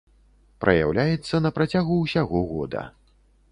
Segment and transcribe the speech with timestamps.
[0.63, 2.81] Праяўляецца на працягу ўсяго года.